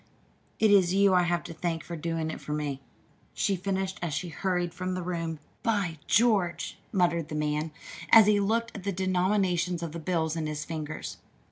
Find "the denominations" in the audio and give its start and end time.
8.83-9.83